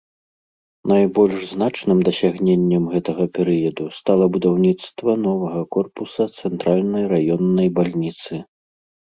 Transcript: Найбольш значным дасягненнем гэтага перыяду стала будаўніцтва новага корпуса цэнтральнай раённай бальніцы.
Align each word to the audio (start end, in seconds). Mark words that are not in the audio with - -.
Найбольш 0.91 1.43
значным 1.55 1.99
дасягненнем 2.07 2.83
гэтага 2.93 3.27
перыяду 3.35 3.85
стала 3.99 4.25
будаўніцтва 4.39 5.11
новага 5.27 5.61
корпуса 5.77 6.23
цэнтральнай 6.41 7.03
раённай 7.15 7.69
бальніцы. 7.79 8.33